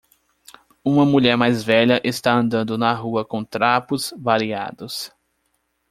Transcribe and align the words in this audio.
Uma 0.83 1.05
mulher 1.05 1.37
mais 1.37 1.61
velha 1.61 2.01
está 2.03 2.33
andando 2.33 2.75
na 2.75 2.91
rua 2.91 3.23
com 3.23 3.43
trapos 3.43 4.11
variados. 4.17 5.11